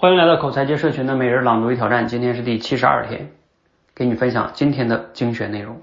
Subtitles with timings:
[0.00, 3.32] 欢迎来到口才界社群的每日朗读与挑战，今天是第七十二天，
[3.94, 5.82] 给你分享今天的精选内容。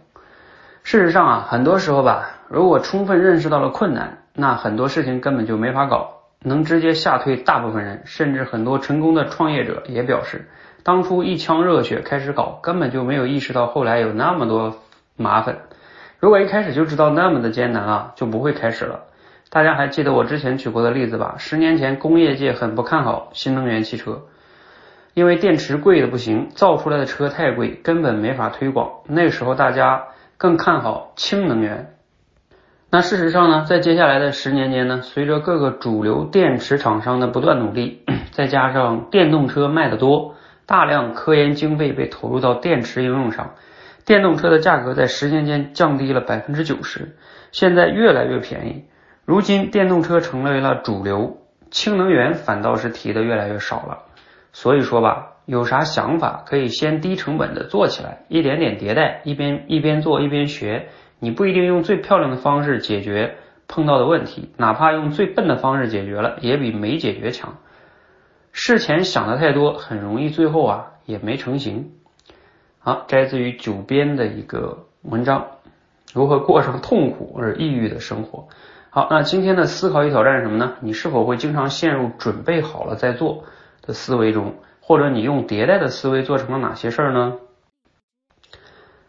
[0.82, 8.02] 事实上啊，很多时候吧，如果充分认识到了困难，那很多事情根本就没法搞，能直接吓退大部分人。
[8.06, 10.50] 甚至很多成功的创业者也表示，
[10.82, 14.78] 当初一腔热血开始搞，根本就没有意识到后来有那么多
[15.16, 15.60] 麻烦。
[16.20, 19.02] 如果一开始就知道那么的艰难啊，就不会开始了。
[19.50, 21.36] 大家还记得我之前举过的例子吧？
[21.38, 24.24] 十年前工业界很不看好新能源汽车，
[25.14, 29.02] 因为电池贵的不行，造出来的车太贵，根本没法推广。
[29.08, 30.04] 那时候大家
[30.38, 31.94] 更看好氢能源。
[32.90, 40.36] 那事实上呢，在接下来的十年间呢，随着各个主流电池厂商的不断努力， 再加上电动车卖的多，
[40.66, 43.56] 大量科研经费被投入到电池应用上，
[44.06, 47.16] 电动车的价格在十年间降低了百分之九十，
[47.52, 48.86] 现在越来越便宜。
[49.28, 54.04] 如今电动车成为了主流，氢能源反倒是提的越来越少了。
[54.54, 60.88] 所以说吧，有啥想法可以先低成本的做起来，一点点迭代，一边一边做一边学。
[61.20, 63.36] 你不一定用最漂亮的方式解决
[63.68, 67.58] 碰到的问题，哪怕用最笨的方式解决了，也比没解决强。
[68.54, 71.92] 事前想的太多，很容易最后啊也没成型。
[72.80, 75.48] 好，摘自于九编的一个文章，
[76.14, 78.48] 如何过上痛苦而抑郁的生活。
[78.98, 80.74] 好，那今天的思考与挑战是什么呢？
[80.80, 83.44] 你是否会经常陷入准备好了再做
[83.84, 87.36] 的思维中，或者你用迭代的思维做成了哪些事儿呢？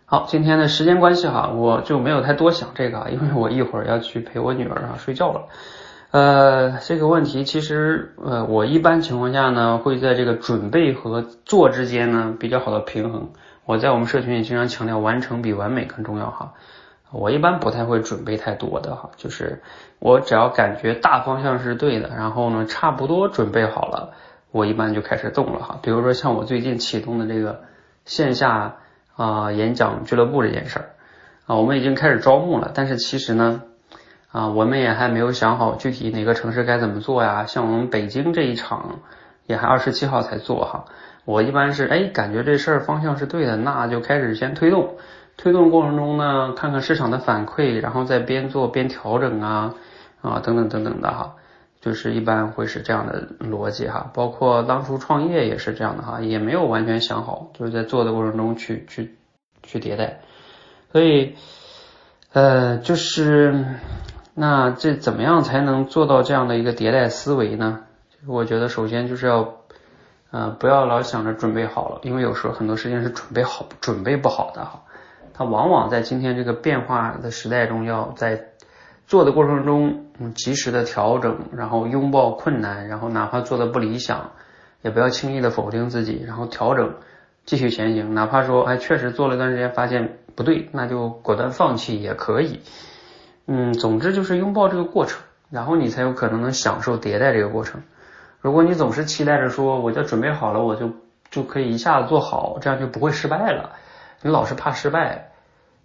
[0.05, 5.47] 好，今天的时间关系哈，我就没有太多想这个，因为我一会儿要去陪我女儿啊睡觉了。
[6.11, 13.31] 呃，这个问题其实呃，我一般情况下呢，会在这个准备和做之间呢比较好的平衡。
[13.65, 16.53] 我在我们社群也经常强调，完成比完美更重要哈。
[17.11, 19.63] 我一般不太会准备太多的哈，就是
[19.99, 24.13] 我只要感觉大方向是对的，然后呢差不多准备好了，
[24.51, 25.79] 我一般就开始动了哈。
[25.83, 27.63] 比如说像我最近启动的这个
[28.05, 28.77] 线下
[29.17, 30.91] 啊演讲俱乐部这件事儿
[31.47, 33.63] 啊，我们已经开始招募了，但是其实呢
[34.31, 37.47] 啊我们也还没有想好具体哪个城市该怎么做呀。
[37.47, 38.99] 像我们北京这一场
[39.47, 40.85] 也还二十七号才做哈，
[41.25, 44.97] 我一般是哎感觉这事儿方向是对的，那就开始先推动。
[45.39, 49.75] 推动过程中呢，看看市场的反馈，然后再边做边调整啊
[50.21, 51.37] 啊等等等等的哈，
[51.81, 54.11] 就是一般会是这样的逻辑哈。
[54.13, 59.17] 包括当初创业也是这样的哈，也没有完全想好，就是在做的过程中去去
[59.63, 60.21] 去迭代。
[60.91, 61.37] 所以
[62.33, 63.65] 呃，就是
[64.35, 67.85] 那这怎么样才能做到这样的一个迭代思维呢？
[68.27, 69.55] 我觉得首先就是要
[70.33, 74.83] 呃不要老想着准备好了，因为有时候很多事情是准备好准备不好的哈。
[75.39, 78.47] 它往往在今天这个变化的时代中，要在
[79.07, 84.33] 做的过程中，嗯，及时的调整，然后拥抱困难，然后哪怕做的不理想，
[84.83, 86.93] 也不要轻易的否定自己，然后调整，
[87.45, 88.15] 继续前行。
[88.15, 92.61] 哪怕说，哎，确实做了一段时间发现不对，那就果断放弃也可以。
[93.47, 97.83] 嗯，总之就是拥抱这个过程，然后你才有可能能享受迭代这个过程。
[98.41, 100.91] 如果你总是期待着说，我就准备好了，我就
[101.31, 103.71] 就可以一下子做好，这样就不会失败了。
[104.21, 105.28] 你老是怕失败，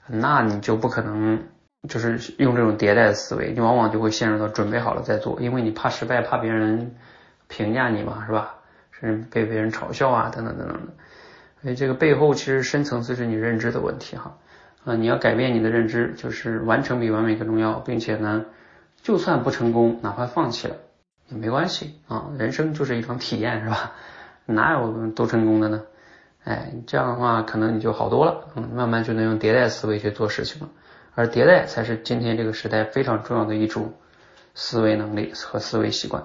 [0.07, 1.43] 那你就不可能
[1.87, 6.95] 就是用这种迭代的思维，你往往就会陷入到准备好了再做，因为你怕失败，怕别人
[7.47, 8.55] 评价你嘛，是吧？
[8.91, 10.93] 甚至被别人嘲笑啊，等等等等的。
[11.61, 14.37] 所以这个背后其实深层次是你认知的问题哈。
[14.85, 18.45] 啊，你要改变你的认知，就是完成比完美更重要，并且呢，
[19.01, 20.75] 就算不成功，哪怕放弃了
[21.29, 22.31] 也没关系啊。
[22.37, 23.93] 人生就是一场体验，是吧？
[24.45, 25.83] 哪有都成功的呢？
[26.43, 30.69] 哎，这样的话可能你就好多了，嗯，慢慢就能用迭代思维去做事情了。
[31.15, 33.93] 而迭代才是今天这个时代非常重要的一种
[34.55, 36.23] 思维能力和思维习惯。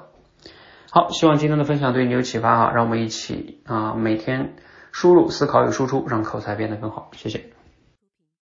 [0.91, 4.55] 好，希望今天的分享对你有启发哈，让我们一起啊每天
[4.91, 7.11] 输入、思考与输出，让口才变得更好。
[7.15, 7.58] 谢谢。